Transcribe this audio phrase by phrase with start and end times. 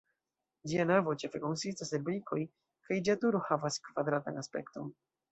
[0.69, 2.39] Ĝia navo ĉefe konsistas el brikoj,
[2.87, 4.89] kaj ĝia turo havas kvadratan aspekton.